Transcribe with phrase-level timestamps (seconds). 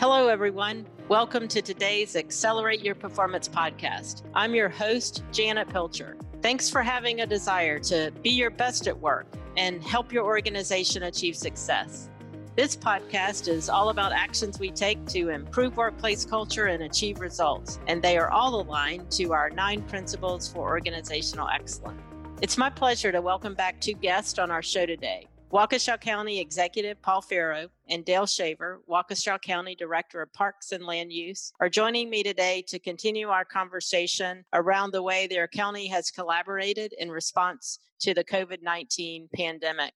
[0.00, 0.86] Hello, everyone.
[1.08, 4.22] Welcome to today's Accelerate Your Performance podcast.
[4.32, 6.16] I'm your host, Janet Pilcher.
[6.40, 9.26] Thanks for having a desire to be your best at work
[9.56, 12.10] and help your organization achieve success.
[12.54, 17.80] This podcast is all about actions we take to improve workplace culture and achieve results,
[17.88, 22.00] and they are all aligned to our nine principles for organizational excellence.
[22.40, 25.26] It's my pleasure to welcome back two guests on our show today.
[25.50, 31.10] Waukesha County Executive Paul Farrow and Dale Shaver, Waukesha County Director of Parks and Land
[31.10, 36.10] Use, are joining me today to continue our conversation around the way their county has
[36.10, 39.94] collaborated in response to the COVID 19 pandemic.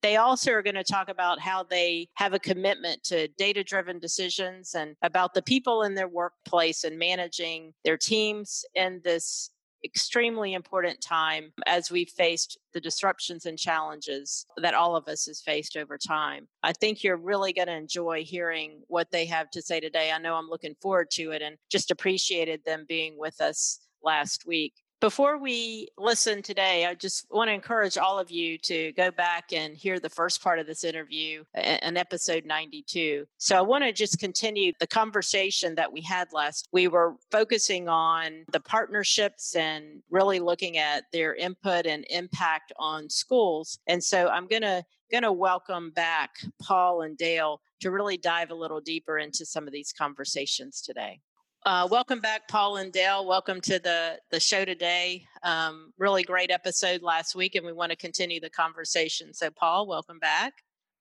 [0.00, 3.98] They also are going to talk about how they have a commitment to data driven
[3.98, 9.50] decisions and about the people in their workplace and managing their teams in this
[9.84, 15.40] extremely important time as we've faced the disruptions and challenges that all of us has
[15.40, 16.48] faced over time.
[16.62, 20.10] I think you're really going to enjoy hearing what they have to say today.
[20.12, 24.46] I know I'm looking forward to it and just appreciated them being with us last
[24.46, 24.74] week.
[25.00, 29.52] Before we listen today, I just want to encourage all of you to go back
[29.52, 33.24] and hear the first part of this interview in episode 92.
[33.36, 36.68] So I want to just continue the conversation that we had last.
[36.72, 43.08] We were focusing on the partnerships and really looking at their input and impact on
[43.08, 43.78] schools.
[43.86, 48.50] And so I'm going to going to welcome back Paul and Dale to really dive
[48.50, 51.20] a little deeper into some of these conversations today.
[51.66, 53.26] Uh, welcome back, Paul and Dale.
[53.26, 55.24] Welcome to the the show today.
[55.42, 59.34] Um, really great episode last week, and we want to continue the conversation.
[59.34, 60.54] So, Paul, welcome back.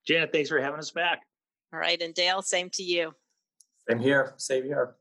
[0.05, 1.22] Janet, thanks for having us back.
[1.73, 3.13] All right, and Dale, same to you.
[3.88, 4.33] Same here.
[4.38, 4.95] Same here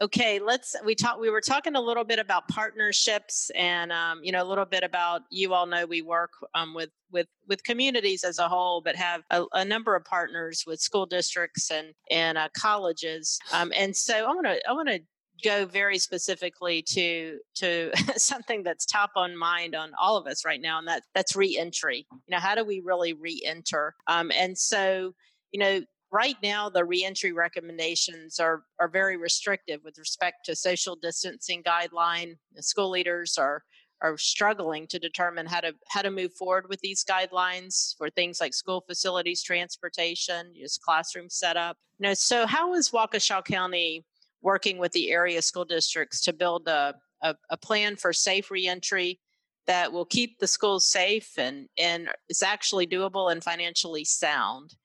[0.00, 4.32] okay let's we talked we were talking a little bit about partnerships and um, you
[4.32, 8.24] know a little bit about you all know we work um, with with with communities
[8.24, 12.38] as a whole but have a, a number of partners with school districts and and
[12.38, 13.38] uh, colleges.
[13.52, 15.00] Um, and so i want to i want to
[15.44, 20.60] go very specifically to to something that's top on mind on all of us right
[20.60, 22.06] now and that that's reentry.
[22.10, 23.94] You know how do we really reenter?
[24.06, 25.14] Um, and so
[25.52, 25.80] you know
[26.16, 32.36] right now the reentry recommendations are are very restrictive with respect to social distancing guideline.
[32.54, 33.62] The school leaders are
[34.00, 38.40] are struggling to determine how to how to move forward with these guidelines for things
[38.40, 41.76] like school facilities transportation just classroom setup.
[41.98, 44.06] You know so how is waukesha county
[44.40, 49.20] working with the area school districts to build a, a, a plan for safe reentry
[49.66, 54.76] that will keep the schools safe and and is actually doable and financially sound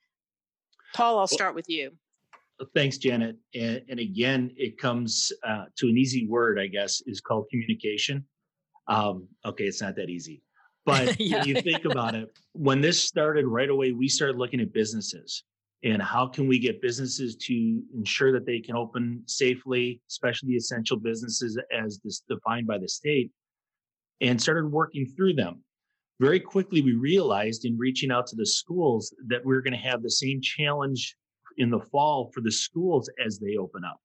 [0.93, 1.91] Paul, I'll start with you.
[2.75, 3.37] Thanks, Janet.
[3.55, 8.25] And, and again, it comes uh, to an easy word, I guess, is called communication.
[8.87, 10.43] Um, okay, it's not that easy.
[10.85, 11.37] But yeah.
[11.39, 15.43] when you think about it, when this started right away, we started looking at businesses
[15.83, 20.97] and how can we get businesses to ensure that they can open safely, especially essential
[20.97, 23.31] businesses as this defined by the state,
[24.21, 25.63] and started working through them
[26.21, 29.89] very quickly we realized in reaching out to the schools that we are going to
[29.89, 31.15] have the same challenge
[31.57, 33.99] in the fall for the schools as they open up.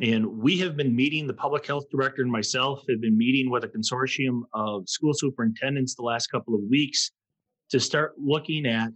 [0.00, 3.62] And we have been meeting, the public health director and myself have been meeting with
[3.62, 7.12] a consortium of school superintendents the last couple of weeks
[7.70, 8.88] to start looking at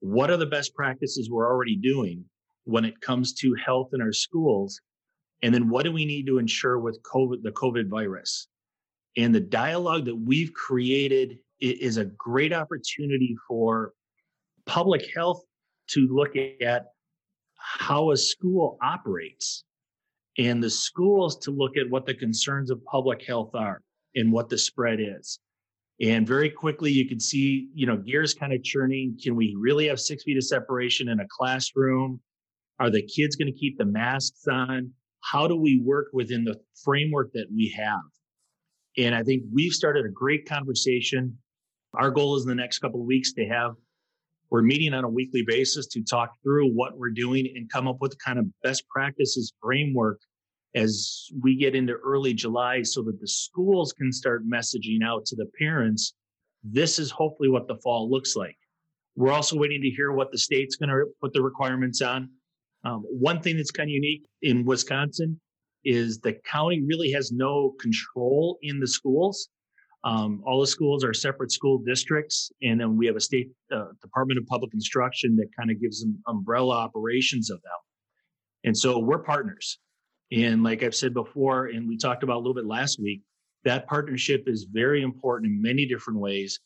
[0.00, 2.22] what are the best practices we're already doing
[2.64, 4.78] when it comes to health in our schools.
[5.42, 8.46] And then what do we need to ensure with COVID, the COVID virus?
[9.16, 13.92] And the dialogue that we've created is a great opportunity for
[14.66, 15.42] public health
[15.88, 16.86] to look at
[17.56, 19.64] how a school operates
[20.38, 23.82] and the schools to look at what the concerns of public health are
[24.14, 25.40] and what the spread is.
[26.00, 29.18] And very quickly, you can see, you know, gears kind of churning.
[29.20, 32.20] Can we really have six feet of separation in a classroom?
[32.78, 34.92] Are the kids going to keep the masks on?
[35.22, 37.98] How do we work within the framework that we have?
[38.96, 41.36] And I think we've started a great conversation
[41.94, 43.74] our goal is in the next couple of weeks to have
[44.50, 47.98] we're meeting on a weekly basis to talk through what we're doing and come up
[48.00, 50.20] with kind of best practices framework
[50.74, 55.36] as we get into early July so that the schools can start messaging out to
[55.36, 56.14] the parents.
[56.62, 58.56] This is hopefully what the fall looks like.
[59.16, 62.30] We're also waiting to hear what the state's going to put the requirements on.
[62.84, 65.40] Um, one thing that's kind of unique in Wisconsin
[65.84, 69.48] is the county really has no control in the schools.
[70.04, 73.86] Um, all the schools are separate school districts, and then we have a state uh,
[74.00, 77.72] Department of Public Instruction that kind of gives them umbrella operations of them.
[78.64, 79.78] And so we're partners.
[80.30, 83.22] And like I've said before, and we talked about a little bit last week,
[83.64, 86.60] that partnership is very important in many different ways.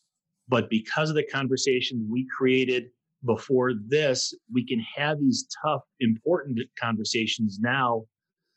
[0.47, 2.85] But because of the conversations we created
[3.25, 8.03] before this, we can have these tough, important conversations now,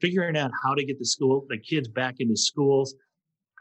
[0.00, 2.94] figuring out how to get the school, the kids back into schools,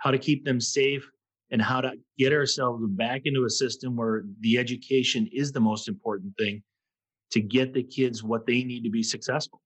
[0.06, 1.10] how to keep them safe,
[1.52, 5.88] and how to get ourselves back into a system where the education is the most
[5.88, 6.62] important thing
[7.31, 9.62] to get the kids what they need to be successful.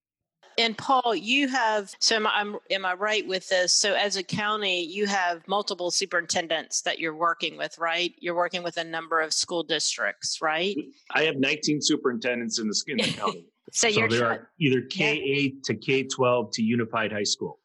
[0.58, 3.74] And Paul, you have so am I, am I right with this?
[3.74, 8.14] So as a county, you have multiple superintendents that you're working with, right?
[8.20, 10.76] You're working with a number of school districts, right?
[11.12, 13.46] I have 19 superintendents in the, in the county.
[13.72, 15.62] so, so you're there are either K eight yeah.
[15.66, 17.59] to K 12 to unified high school.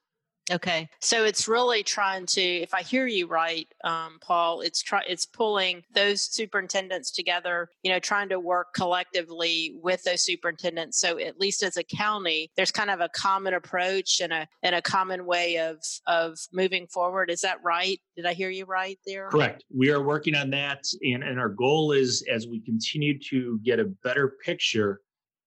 [0.52, 5.02] Okay, so it's really trying to, if I hear you right, um, Paul, it's try
[5.08, 7.70] it's pulling those superintendents together.
[7.82, 10.98] You know, trying to work collectively with those superintendents.
[10.98, 14.74] So at least as a county, there's kind of a common approach and a and
[14.74, 17.30] a common way of of moving forward.
[17.30, 17.98] Is that right?
[18.14, 19.30] Did I hear you right there?
[19.30, 19.64] Correct.
[19.74, 23.80] We are working on that, and and our goal is as we continue to get
[23.80, 25.00] a better picture,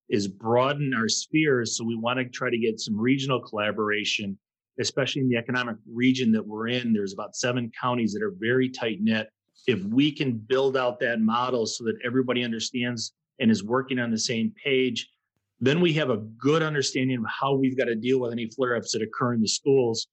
[0.09, 1.77] is broaden our spheres.
[1.77, 4.39] So we want to try to get some regional collaboration
[4.79, 8.69] especially in the economic region that we're in, there's about seven counties that are very
[8.69, 9.29] tight knit.
[9.65, 14.11] If we can build out that model so that everybody understands and is working on
[14.11, 15.09] the same page,
[15.59, 18.75] then we have a good understanding of how we've got to deal with any flare
[18.75, 20.07] ups that occur in the schools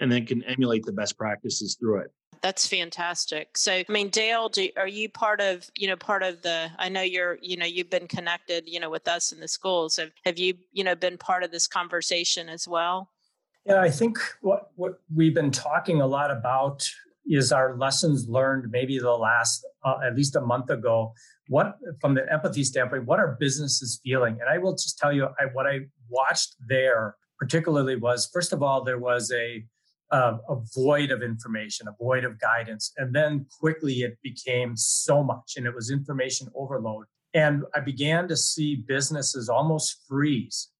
[0.00, 2.12] and then can emulate the best practices through it.
[2.40, 3.58] That's fantastic.
[3.58, 6.88] So, I mean, Dale, do, are you part of, you know, part of the, I
[6.88, 9.96] know you're, you know, you've been connected, you know, with us in the schools.
[9.96, 13.10] Have, have you, you know, been part of this conversation as well?
[13.68, 16.88] Yeah, I think what, what we've been talking a lot about
[17.26, 21.12] is our lessons learned maybe the last uh, at least a month ago.
[21.48, 24.38] What from the empathy standpoint what are businesses feeling.
[24.40, 28.62] And i will just tell you I, what i watched there particularly was first of
[28.62, 29.64] all there was a
[30.10, 32.92] uh, a void of information a void of guidance.
[32.96, 37.04] And then quickly it became so much and it was information overload.
[37.34, 40.70] And i began to see businesses almost freeze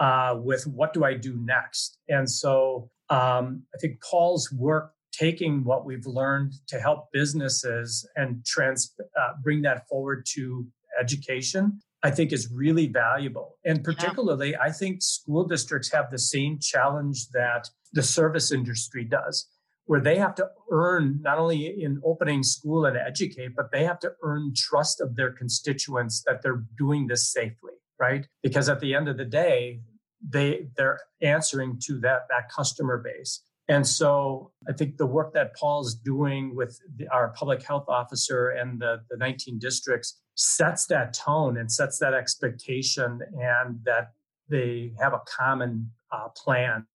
[0.00, 1.98] uh, with what do I do next?
[2.08, 8.44] And so um, I think Paul's work taking what we've learned to help businesses and
[8.44, 10.66] trans uh, bring that forward to
[11.00, 14.62] education i think is really valuable and particularly yeah.
[14.62, 19.48] i think school districts have the same challenge that the service industry does
[19.86, 23.98] where they have to earn not only in opening school and educate but they have
[23.98, 28.26] to earn trust of their constituents that they're doing this safely right?
[28.42, 29.80] Because at the end of the day
[30.26, 33.42] they they're answering to that that customer base.
[33.68, 38.50] And so i think the work that paul's doing with the, our public health officer
[38.50, 44.12] and the, the 19 districts sets that tone and sets that expectation and that
[44.48, 46.86] they have a common uh, plan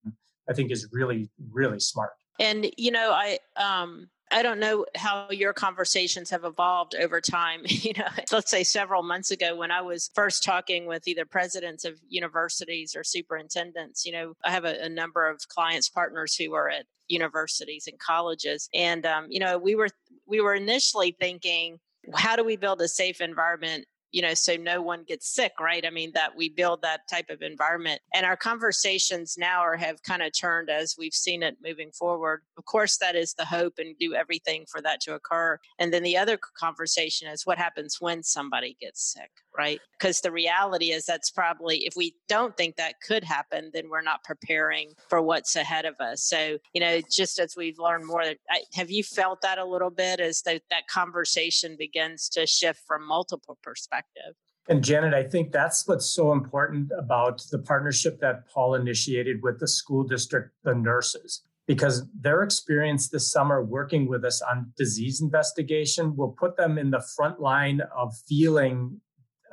[0.49, 2.11] i think is really really smart.
[2.39, 7.61] And you know i um I don't know how your conversations have evolved over time.
[7.81, 11.83] You know, let's say several months ago when I was first talking with either presidents
[11.83, 16.53] of universities or superintendents, you know, I have a, a number of clients, partners who
[16.53, 18.69] are at universities and colleges.
[18.73, 19.89] And, um, you know, we were,
[20.27, 21.79] we were initially thinking,
[22.13, 25.85] how do we build a safe environment you know, so no one gets sick, right?
[25.85, 28.01] I mean, that we build that type of environment.
[28.13, 32.41] And our conversations now are have kind of turned as we've seen it moving forward.
[32.57, 35.57] Of course, that is the hope and do everything for that to occur.
[35.79, 39.79] And then the other conversation is what happens when somebody gets sick, right?
[39.97, 44.01] Because the reality is that's probably, if we don't think that could happen, then we're
[44.01, 46.23] not preparing for what's ahead of us.
[46.23, 48.23] So, you know, just as we've learned more,
[48.73, 53.07] have you felt that a little bit as that, that conversation begins to shift from
[53.07, 54.00] multiple perspectives?
[54.69, 59.59] And Janet, I think that's what's so important about the partnership that Paul initiated with
[59.59, 65.21] the school district, the nurses because their experience this summer working with us on disease
[65.21, 68.99] investigation will put them in the front line of feeling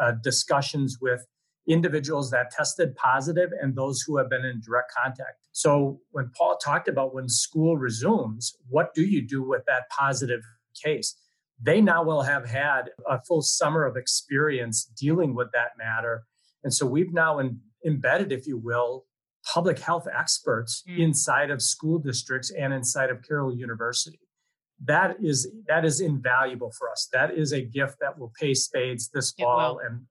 [0.01, 1.25] uh, discussions with
[1.69, 5.39] individuals that tested positive and those who have been in direct contact.
[5.53, 10.41] So when Paul talked about when school resumes, what do you do with that positive
[10.83, 11.15] case?
[11.61, 16.25] They now will have had a full summer of experience dealing with that matter.
[16.63, 19.07] And so we've now in, embedded, if you will,
[19.53, 20.99] public health experts mm.
[20.99, 24.21] inside of school districts and inside of Carroll University.
[24.85, 27.09] That is that is invaluable for us.
[27.13, 30.03] That is a gift that will pay spades this fall and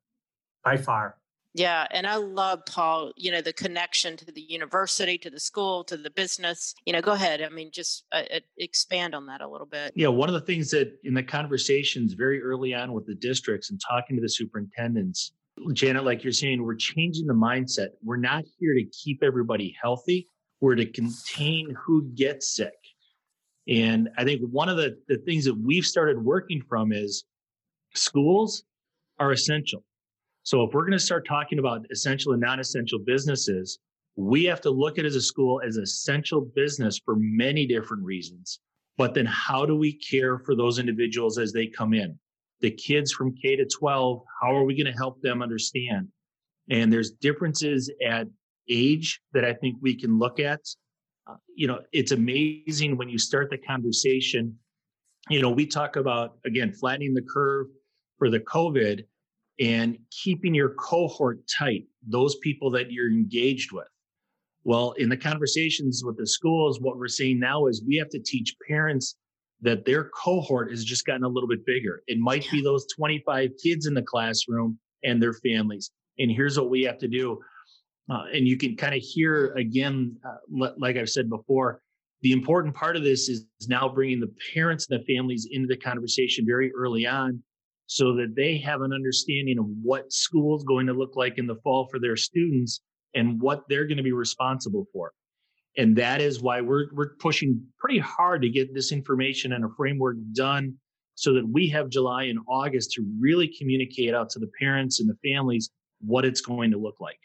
[0.64, 1.17] by far.
[1.58, 5.84] Yeah, and I love Paul, you know, the connection to the university, to the school,
[5.86, 6.76] to the business.
[6.86, 7.42] You know, go ahead.
[7.42, 8.22] I mean, just uh,
[8.60, 9.92] expand on that a little bit.
[9.96, 13.72] Yeah, one of the things that in the conversations very early on with the districts
[13.72, 15.32] and talking to the superintendents,
[15.74, 17.88] Janet, like you're saying, we're changing the mindset.
[18.04, 20.28] We're not here to keep everybody healthy.
[20.62, 22.78] We're to contain who gets sick.
[23.68, 27.26] And I think one of the, the things that we've started working from is
[27.96, 28.64] schools
[29.18, 29.84] are essential.
[30.48, 33.80] So if we're going to start talking about essential and non-essential businesses,
[34.16, 38.02] we have to look at it as a school as essential business for many different
[38.06, 38.62] reasons.
[38.98, 42.18] But then how do we care for those individuals as they come in?
[42.62, 46.08] The kids from K to 12, how are we going to help them understand?
[46.70, 48.28] And there's differences at
[48.70, 50.62] age that I think we can look at.
[51.30, 54.58] Uh, you know, it's amazing when you start the conversation.
[55.30, 57.68] You know, we talk about, again, flattening the curve
[58.18, 59.04] for the COVID
[59.60, 63.88] and keeping your cohort tight, those people that you're engaged with.
[64.64, 68.20] Well, in the conversations with the schools, what we're seeing now is we have to
[68.20, 69.16] teach parents
[69.62, 72.04] that their cohort has just gotten a little bit bigger.
[72.08, 72.52] It might yeah.
[72.52, 75.92] be those 25 kids in the classroom and their families.
[76.20, 77.40] And here's what we have to do.
[78.10, 81.82] Uh, and you can kind of hear again, uh, like I've said before,
[82.22, 85.78] the important part of this is now bringing the parents and the families into the
[85.78, 87.42] conversation very early on
[87.88, 91.48] so that they have an understanding of what school is going to look like in
[91.48, 92.82] the fall for their students
[93.16, 95.12] and what they're going to be responsible for.
[95.78, 99.70] And that is why we're, we're pushing pretty hard to get this information and a
[99.78, 100.76] framework done
[101.16, 105.10] so that we have July and August to really communicate out to the parents and
[105.10, 105.70] the families
[106.02, 107.20] what it's going to look like.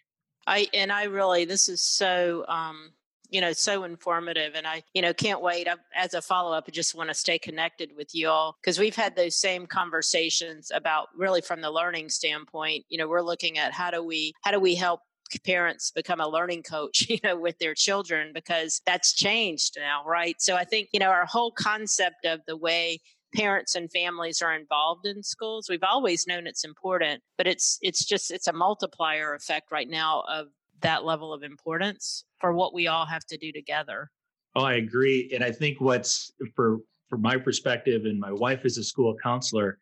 [0.46, 2.92] I and I really this is so um
[3.32, 5.66] you know so informative and i you know can't wait.
[5.66, 8.94] I, as a follow-up i just want to stay connected with you all because we've
[8.94, 13.72] had those same conversations about really from the learning standpoint you know we're looking at
[13.72, 15.00] how do we how do we help
[15.46, 20.36] parents become a learning coach you know with their children because that's changed now right?
[20.38, 23.00] So i think you know our whole concept of the way
[23.34, 28.04] parents and families are involved in schools we've always known it's important but it's it's
[28.04, 30.48] just it's a multiplier effect right now of
[30.82, 34.10] that level of importance for what we all have to do together
[34.56, 38.76] oh i agree and i think what's for from my perspective and my wife is
[38.76, 39.78] a school counselor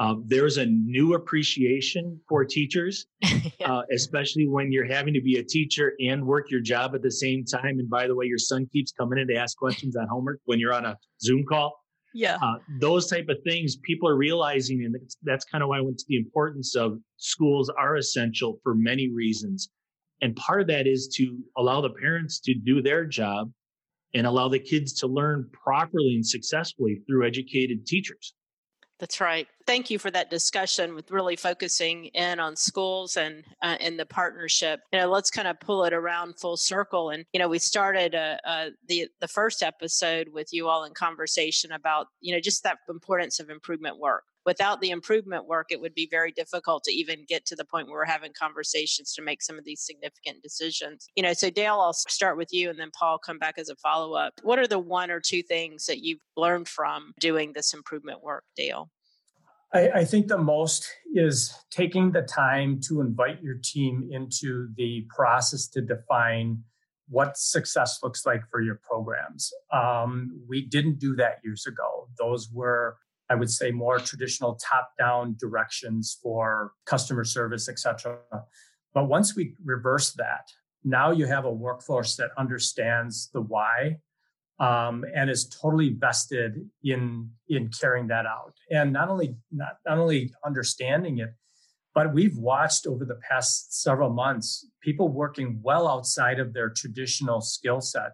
[0.00, 3.38] um, there's a new appreciation for teachers, yeah.
[3.64, 7.10] uh, especially when you're having to be a teacher and work your job at the
[7.10, 7.80] same time.
[7.80, 10.60] And by the way, your son keeps coming in to ask questions on homework when
[10.60, 11.80] you're on a Zoom call
[12.14, 15.80] yeah uh, those type of things people are realizing and that's kind of why i
[15.80, 19.70] went to the importance of schools are essential for many reasons
[20.20, 23.50] and part of that is to allow the parents to do their job
[24.14, 28.34] and allow the kids to learn properly and successfully through educated teachers
[28.98, 29.46] that's right.
[29.64, 34.06] Thank you for that discussion with really focusing in on schools and uh, in the
[34.06, 34.80] partnership.
[34.92, 37.10] You know, let's kind of pull it around full circle.
[37.10, 40.94] And you know, we started uh, uh, the the first episode with you all in
[40.94, 44.24] conversation about you know just that importance of improvement work.
[44.48, 47.86] Without the improvement work, it would be very difficult to even get to the point
[47.86, 51.06] where we're having conversations to make some of these significant decisions.
[51.16, 53.76] You know, so Dale, I'll start with you, and then Paul come back as a
[53.76, 54.32] follow up.
[54.42, 58.44] What are the one or two things that you've learned from doing this improvement work,
[58.56, 58.88] Dale?
[59.74, 65.06] I, I, think the most is taking the time to invite your team into the
[65.14, 66.62] process to define
[67.10, 69.52] what success looks like for your programs.
[69.70, 72.08] Um, we didn't do that years ago.
[72.18, 72.96] Those were,
[73.30, 78.18] I would say, more traditional top-down directions for customer service, et cetera.
[78.94, 80.44] But once we reverse that,
[80.84, 83.98] now you have a workforce that understands the why
[84.58, 88.54] um, and is totally vested in in carrying that out.
[88.70, 91.30] And not only not not only understanding it,
[91.94, 97.40] but we've watched over the past several months people working well outside of their traditional
[97.40, 98.12] skill set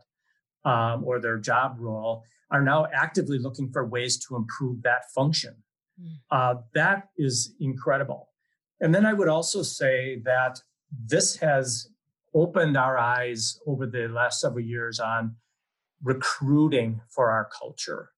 [0.64, 2.24] um, or their job role
[2.54, 5.54] are now actively looking for ways to improve that function.
[6.00, 6.18] Mm.
[6.30, 8.28] Uh, that is incredible.
[8.80, 10.60] And then I would also say that
[11.14, 11.88] this has
[12.32, 15.34] opened our eyes over the last several years on
[16.04, 18.10] recruiting for our culture,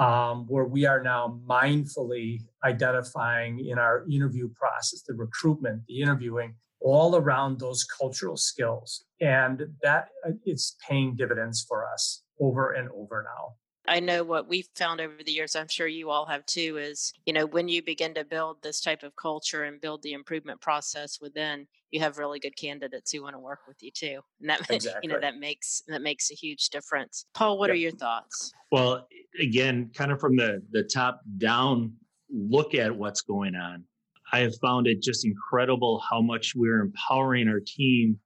[0.00, 6.54] um, where we are now mindfully identifying in our interview process, the recruitment, the interviewing,
[6.80, 9.04] all around those cultural skills.
[9.20, 13.54] And that uh, it's paying dividends for us over and over now.
[13.88, 17.12] I know what we've found over the years, I'm sure you all have too, is,
[17.26, 20.60] you know, when you begin to build this type of culture and build the improvement
[20.60, 24.20] process within, you have really good candidates who want to work with you too.
[24.40, 25.00] And that, exactly.
[25.02, 27.24] you know, that makes, that makes a huge difference.
[27.34, 27.74] Paul, what yep.
[27.74, 28.52] are your thoughts?
[28.70, 29.06] Well,
[29.40, 31.94] again, kind of from the, the top down
[32.30, 33.84] look at what's going on.
[34.32, 38.18] I have found it just incredible how much we're empowering our team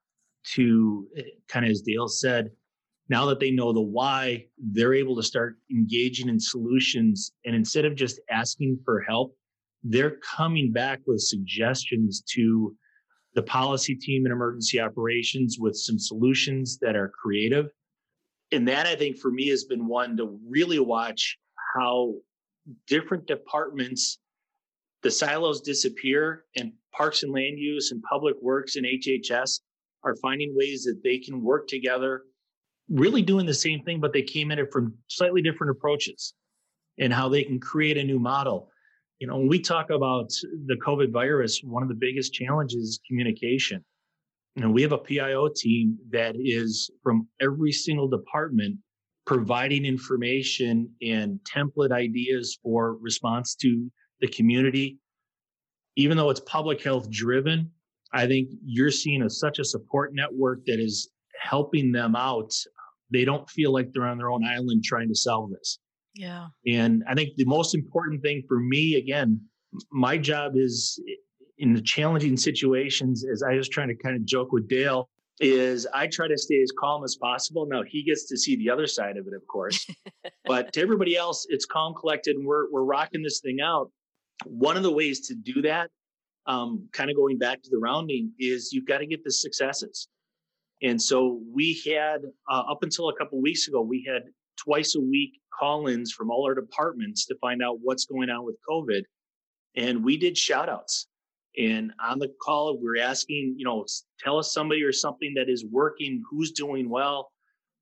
[0.54, 2.50] to eh, kind of, as Dale said,
[3.12, 7.32] now that they know the why, they're able to start engaging in solutions.
[7.44, 9.36] And instead of just asking for help,
[9.84, 12.74] they're coming back with suggestions to
[13.34, 17.70] the policy team and emergency operations with some solutions that are creative.
[18.50, 21.36] And that I think for me has been one to really watch
[21.74, 22.14] how
[22.86, 24.20] different departments
[25.02, 29.60] the silos disappear and parks and land use and public works and HHS
[30.02, 32.22] are finding ways that they can work together,
[32.92, 36.34] really doing the same thing, but they came at it from slightly different approaches
[36.98, 38.68] and how they can create a new model.
[39.18, 40.30] You know, when we talk about
[40.66, 43.84] the COVID virus, one of the biggest challenges is communication.
[44.56, 48.76] You know, we have a PIO team that is from every single department
[49.24, 54.98] providing information and template ideas for response to the community.
[55.96, 57.70] Even though it's public health driven,
[58.12, 61.08] I think you're seeing a, such a support network that is
[61.40, 62.52] helping them out.
[63.12, 65.78] They don't feel like they're on their own island trying to solve this.
[66.14, 66.46] Yeah.
[66.66, 69.40] And I think the most important thing for me, again,
[69.90, 71.00] my job is
[71.58, 75.08] in the challenging situations, as I was trying to kind of joke with Dale,
[75.40, 77.66] is I try to stay as calm as possible.
[77.66, 79.86] Now he gets to see the other side of it, of course.
[80.44, 83.90] but to everybody else, it's calm, collected, and we're we're rocking this thing out.
[84.44, 85.90] One of the ways to do that,
[86.46, 90.08] um, kind of going back to the rounding, is you've got to get the successes.
[90.82, 94.22] And so we had uh, up until a couple weeks ago, we had
[94.56, 98.56] twice a week call-ins from all our departments to find out what's going on with
[98.68, 99.02] COVID,
[99.76, 101.06] and we did shout outs.
[101.56, 103.84] And on the call, we're asking, you know,
[104.18, 107.30] tell us somebody or something that is working, who's doing well.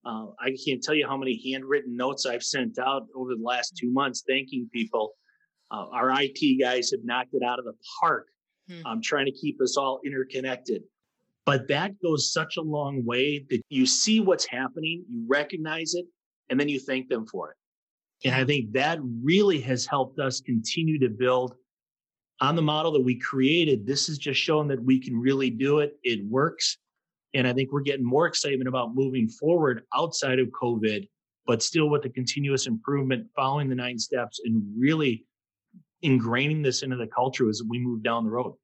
[0.04, 3.76] Uh, I can't tell you how many handwritten notes I've sent out over the last
[3.78, 5.12] two months thanking people.
[5.70, 8.26] Uh, our IT guys have knocked it out of the park.
[8.68, 8.80] Hmm.
[8.86, 10.82] I'm trying to keep us all interconnected.
[11.50, 16.04] But that goes such a long way that you see what's happening, you recognize it,
[16.48, 17.56] and then you thank them for it.
[18.24, 21.56] And I think that really has helped us continue to build
[22.40, 25.80] on the model that we created, this is just showing that we can really do
[25.80, 25.94] it.
[26.04, 26.78] It works.
[27.34, 31.08] And I think we're getting more excitement about moving forward outside of COVID,
[31.48, 35.26] but still with the continuous improvement, following the nine steps and really
[36.04, 38.54] ingraining this into the culture as we move down the road.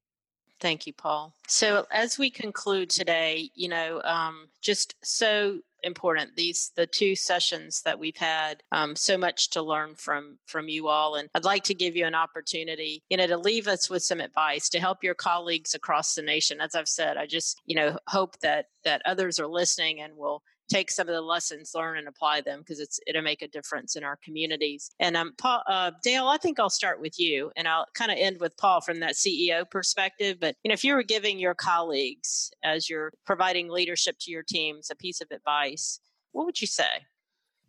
[0.59, 1.33] Thank you, Paul.
[1.47, 7.81] So, as we conclude today, you know, um, just so important these the two sessions
[7.83, 11.63] that we've had um, so much to learn from from you all and i'd like
[11.63, 15.03] to give you an opportunity you know to leave us with some advice to help
[15.03, 19.01] your colleagues across the nation as i've said i just you know hope that that
[19.05, 22.79] others are listening and will take some of the lessons learned and apply them because
[22.79, 24.89] it's it'll make a difference in our communities.
[24.99, 28.17] And um, Paul, uh, Dale, I think I'll start with you, and I'll kind of
[28.19, 30.37] end with Paul from that CEO perspective.
[30.39, 34.43] But you know, if you were giving your colleagues as you're providing leadership to your
[34.43, 35.99] teams a piece of advice,
[36.31, 37.05] what would you say?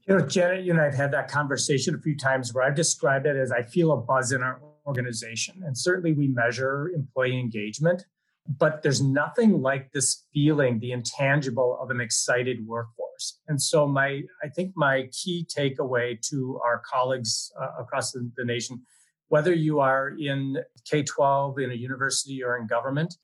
[0.07, 3.27] You know, Janet, you and I've had that conversation a few times where I've described
[3.27, 5.63] it as I feel a buzz in our organization.
[5.67, 8.05] And certainly we measure employee engagement
[8.49, 13.41] but there's nothing like this feeling, the intangible of an excited workforce.
[13.47, 18.45] And so, my I think my key takeaway to our colleagues uh, across the, the
[18.45, 18.83] nation,
[19.29, 20.59] whether you are in
[20.91, 23.17] K 12, in a university, or in government,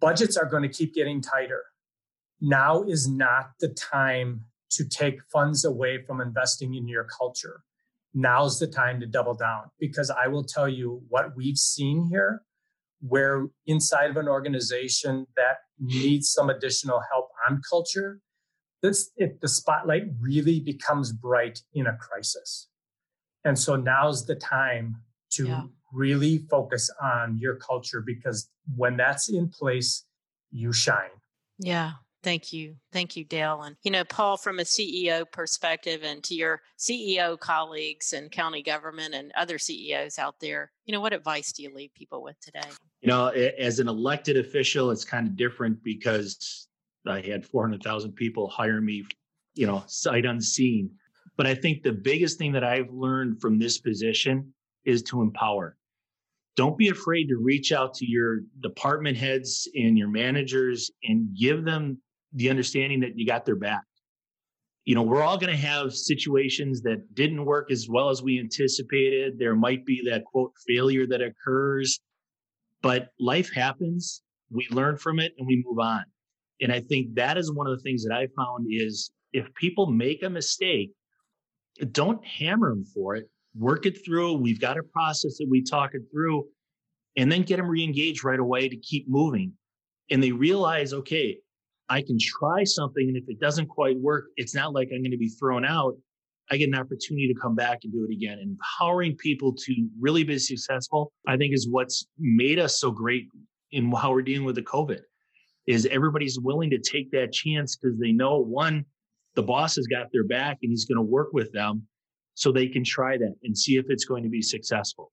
[0.00, 1.62] budgets are going to keep getting tighter.
[2.40, 7.62] Now is not the time to take funds away from investing in your culture.
[8.14, 12.42] Now's the time to double down because I will tell you what we've seen here
[13.06, 18.20] where inside of an organization that needs some additional help on culture,
[18.82, 22.68] this it, the spotlight really becomes bright in a crisis.
[23.44, 24.96] And so now's the time
[25.32, 25.62] to yeah.
[25.92, 30.04] really focus on your culture because when that's in place,
[30.50, 31.10] you shine.
[31.58, 31.92] Yeah.
[32.22, 32.76] Thank you.
[32.92, 33.62] Thank you, Dale.
[33.62, 38.62] And, you know, Paul, from a CEO perspective and to your CEO colleagues and county
[38.62, 42.38] government and other CEOs out there, you know, what advice do you leave people with
[42.40, 42.68] today?
[43.00, 46.68] You know, as an elected official, it's kind of different because
[47.06, 49.04] I had 400,000 people hire me,
[49.54, 50.90] you know, sight unseen.
[51.36, 54.54] But I think the biggest thing that I've learned from this position
[54.84, 55.76] is to empower
[56.56, 61.64] don't be afraid to reach out to your department heads and your managers and give
[61.64, 61.98] them
[62.32, 63.82] the understanding that you got their back.
[64.84, 68.40] You know, we're all going to have situations that didn't work as well as we
[68.40, 69.38] anticipated.
[69.38, 72.00] There might be that quote failure that occurs,
[72.82, 74.22] but life happens.
[74.50, 76.04] We learn from it and we move on.
[76.60, 79.86] And I think that is one of the things that I found is if people
[79.86, 80.90] make a mistake,
[81.92, 83.28] don't hammer them for it.
[83.54, 84.34] Work it through.
[84.34, 86.46] We've got a process that we talk it through
[87.16, 89.52] and then get them re-engaged right away to keep moving.
[90.10, 91.38] And they realize, okay,
[91.92, 93.06] I can try something.
[93.06, 95.94] And if it doesn't quite work, it's not like I'm going to be thrown out.
[96.50, 98.38] I get an opportunity to come back and do it again.
[98.40, 103.26] Empowering people to really be successful, I think, is what's made us so great
[103.72, 105.00] in how we're dealing with the COVID.
[105.66, 108.86] Is everybody's willing to take that chance because they know one,
[109.34, 111.86] the boss has got their back and he's going to work with them
[112.34, 115.12] so they can try that and see if it's going to be successful.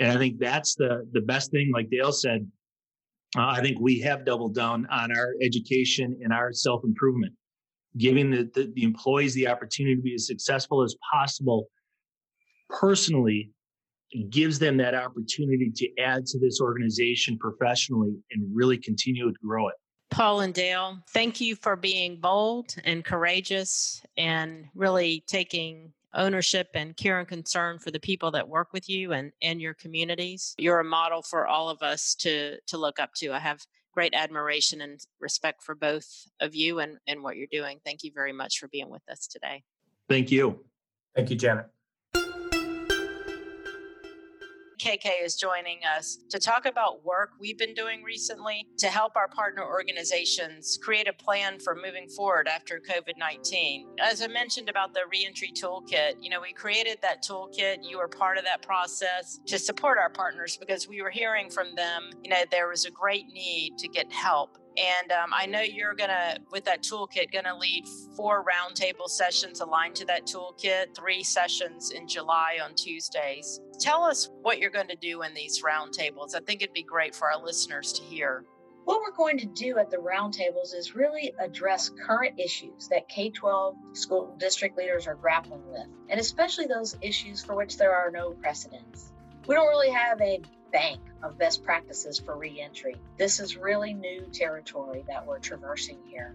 [0.00, 1.70] And I think that's the the best thing.
[1.70, 2.50] Like Dale said,
[3.36, 7.32] uh, I think we have doubled down on our education and our self improvement,
[7.96, 11.68] giving the, the, the employees the opportunity to be as successful as possible
[12.68, 13.50] personally
[14.28, 19.68] gives them that opportunity to add to this organization professionally and really continue to grow
[19.68, 19.74] it.
[20.10, 26.96] Paul and Dale, thank you for being bold and courageous and really taking ownership and
[26.96, 30.54] care and concern for the people that work with you and, and your communities.
[30.58, 33.32] You're a model for all of us to to look up to.
[33.32, 33.60] I have
[33.92, 36.06] great admiration and respect for both
[36.40, 37.78] of you and, and what you're doing.
[37.84, 39.62] Thank you very much for being with us today.
[40.08, 40.64] Thank you.
[41.14, 41.66] Thank you, Janet.
[44.82, 49.28] KK is joining us to talk about work we've been doing recently to help our
[49.28, 53.86] partner organizations create a plan for moving forward after COVID 19.
[54.00, 57.88] As I mentioned about the reentry toolkit, you know, we created that toolkit.
[57.88, 61.76] You were part of that process to support our partners because we were hearing from
[61.76, 65.60] them, you know, there was a great need to get help and um, I know
[65.60, 67.84] you're to, with that toolkit, to lead
[68.16, 73.60] four roundtable sessions aligned to that toolkit, three sessions in July on Tuesdays.
[73.78, 76.34] Tell us what you're going to do in these roundtables.
[76.34, 78.44] I think it'd be great for our listeners to hear.
[78.84, 83.30] What we're going to do at the roundtables is really address current issues that K
[83.30, 88.10] 12 school district leaders are grappling with, and especially those issues for which there are
[88.10, 89.12] no precedents.
[89.46, 90.40] We don't really have a
[90.72, 92.96] bank of best practices for reentry.
[93.18, 96.34] This is really new territory that we're traversing here.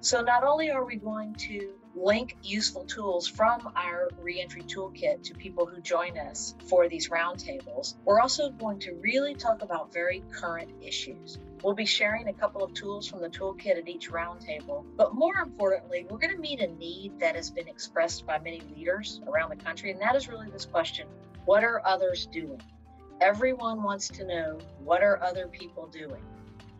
[0.00, 5.34] So, not only are we going to link useful tools from our reentry toolkit to
[5.34, 10.22] people who join us for these roundtables, we're also going to really talk about very
[10.30, 11.38] current issues.
[11.64, 15.38] We'll be sharing a couple of tools from the toolkit at each roundtable, but more
[15.38, 19.50] importantly, we're going to meet a need that has been expressed by many leaders around
[19.50, 21.08] the country, and that is really this question
[21.44, 22.60] what are others doing?
[23.20, 26.22] Everyone wants to know what are other people doing.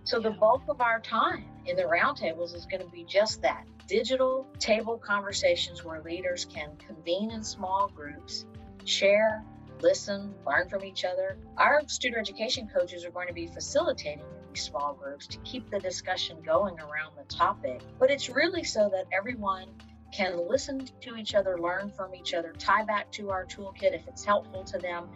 [0.05, 3.65] So the bulk of our time in the roundtables is going to be just that
[3.89, 8.47] digital table conversations where leaders can convene in small groups,
[8.85, 9.43] share,
[9.81, 11.37] listen, learn from each other.
[11.57, 15.81] Our Studer Education coaches are going to be facilitating these small groups to keep the
[15.81, 17.83] discussion going around the topic.
[17.99, 19.67] But it's really so that everyone
[20.13, 24.07] can listen to each other, learn from each other, tie back to our toolkit if
[24.07, 25.09] it's helpful to them,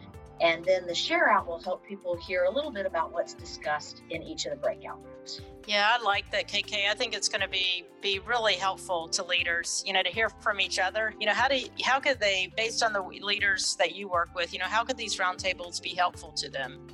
[0.42, 4.02] and then the share out will help people hear a little bit about what's discussed
[4.10, 5.40] in each of the breakout rooms.
[5.68, 6.90] Yeah, I like that, KK.
[6.90, 10.28] I think it's going to be be really helpful to leaders, you know, to hear
[10.28, 11.14] from each other.
[11.20, 14.30] You know, how do you, how could they, based on the leaders that you work
[14.34, 16.84] with, you know, how could these roundtables be helpful to them?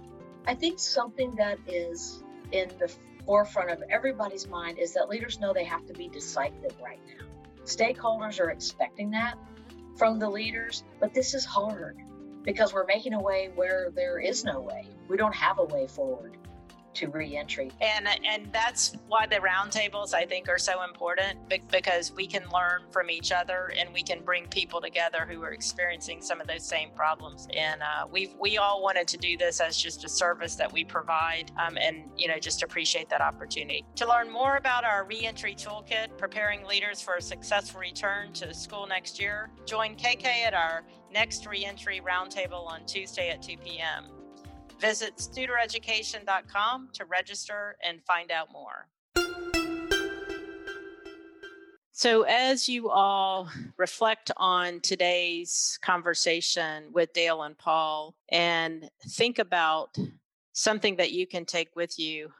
[0.46, 2.92] I think something that is in the
[3.24, 7.24] forefront of everybody's mind is that leaders know they have to be decisive right now.
[7.64, 9.38] Stakeholders are expecting that
[9.96, 11.96] from the leaders, but this is hard
[12.44, 14.86] because we're making a way where there is no way.
[15.08, 16.36] We don't have a way forward
[16.98, 17.70] to reentry.
[17.80, 21.38] And and that's why the roundtables I think are so important
[21.70, 25.52] because we can learn from each other and we can bring people together who are
[25.52, 27.46] experiencing some of those same problems.
[27.56, 30.84] And uh, we we all wanted to do this as just a service that we
[30.84, 33.84] provide, um, and you know just appreciate that opportunity.
[33.96, 38.86] To learn more about our reentry toolkit, preparing leaders for a successful return to school
[38.86, 40.82] next year, join KK at our
[41.12, 44.17] next reentry roundtable on Tuesday at 2 p.m.
[44.80, 48.88] Visit studereducation.com to register and find out more.
[51.90, 59.98] So, as you all reflect on today's conversation with Dale and Paul and think about
[60.52, 62.30] something that you can take with you,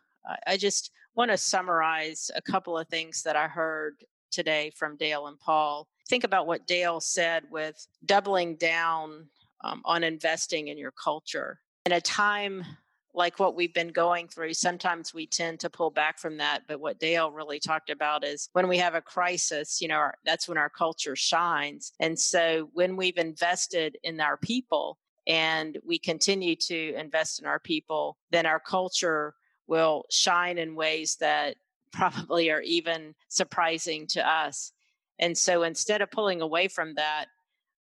[0.47, 5.27] I just want to summarize a couple of things that I heard today from Dale
[5.27, 5.89] and Paul.
[6.09, 9.27] Think about what Dale said with doubling down
[9.65, 12.67] um, on investing in your culture in a time
[13.15, 16.65] like what we've been going through, sometimes we tend to pull back from that.
[16.69, 20.15] But what Dale really talked about is when we have a crisis, you know, our,
[20.27, 21.93] that's when our culture shines.
[21.99, 27.59] And so when we've invested in our people and we continue to invest in our
[27.59, 29.33] people, then our culture
[29.67, 31.57] will shine in ways that
[31.93, 34.73] probably are even surprising to us.
[35.19, 37.29] And so instead of pulling away from that,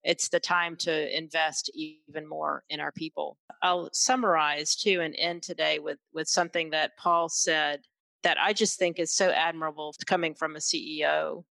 [0.08, 3.38] it's the time to invest even more in our people.
[3.62, 7.82] I'll summarize too and end today with with something that Paul said
[8.24, 11.44] that I just think is so admirable coming from a CEO.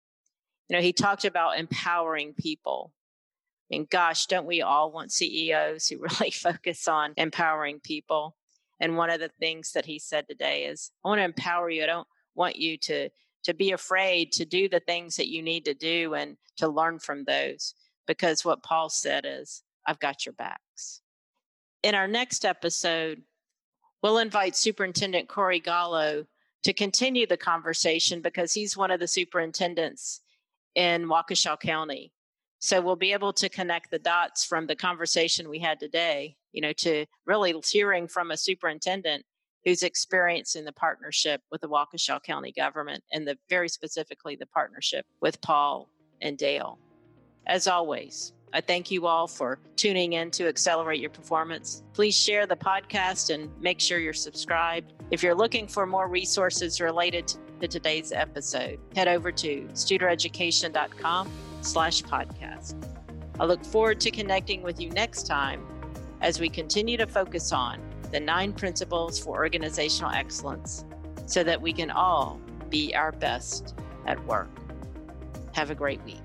[0.69, 2.93] You know, he talked about empowering people.
[2.95, 8.37] I mean, gosh, don't we all want CEOs who really focus on empowering people?
[8.79, 11.83] And one of the things that he said today is, I want to empower you.
[11.83, 13.09] I don't want you to
[13.45, 16.99] to be afraid to do the things that you need to do and to learn
[17.01, 17.75] from those
[18.07, 21.01] because what Paul said is, I've got your backs.
[21.83, 23.23] In our next episode,
[24.03, 26.27] we'll invite Superintendent Corey Gallo
[26.63, 30.23] to continue the conversation because he's one of the superintendents
[30.75, 32.13] in Waukesha County.
[32.59, 36.63] So we'll be able to connect the dots from the conversation we had today, you
[36.63, 39.27] know, to really hearing from a superintendent
[39.65, 45.05] who's experiencing the partnership with the Waukesha County government and the very specifically the partnership
[45.21, 45.89] with Paul
[46.23, 46.79] and Dale.
[47.47, 51.83] As always, I thank you all for tuning in to Accelerate Your Performance.
[51.93, 54.95] Please share the podcast and make sure you're subscribed.
[55.11, 61.31] If you're looking for more resources related to today's episode, head over to studereducation.com
[61.61, 62.89] slash podcast.
[63.39, 65.67] I look forward to connecting with you next time
[66.23, 67.81] as we continue to focus on
[68.11, 70.85] the nine principles for organizational excellence
[71.27, 73.75] so that we can all be our best
[74.07, 74.49] at work.
[75.53, 76.24] Have a great week.